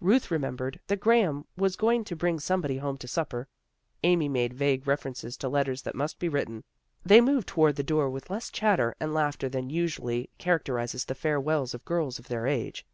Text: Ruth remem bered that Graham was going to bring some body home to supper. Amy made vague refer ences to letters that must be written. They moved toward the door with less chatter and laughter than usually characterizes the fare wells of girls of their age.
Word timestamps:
Ruth 0.00 0.28
remem 0.28 0.56
bered 0.56 0.78
that 0.86 1.00
Graham 1.00 1.46
was 1.56 1.74
going 1.74 2.04
to 2.04 2.14
bring 2.14 2.38
some 2.38 2.60
body 2.60 2.78
home 2.78 2.96
to 2.98 3.08
supper. 3.08 3.48
Amy 4.04 4.28
made 4.28 4.52
vague 4.54 4.86
refer 4.86 5.10
ences 5.10 5.36
to 5.38 5.48
letters 5.48 5.82
that 5.82 5.96
must 5.96 6.20
be 6.20 6.28
written. 6.28 6.62
They 7.04 7.20
moved 7.20 7.48
toward 7.48 7.74
the 7.74 7.82
door 7.82 8.08
with 8.08 8.30
less 8.30 8.50
chatter 8.52 8.94
and 9.00 9.12
laughter 9.12 9.48
than 9.48 9.70
usually 9.70 10.30
characterizes 10.38 11.04
the 11.06 11.16
fare 11.16 11.40
wells 11.40 11.74
of 11.74 11.84
girls 11.84 12.20
of 12.20 12.28
their 12.28 12.46
age. 12.46 12.86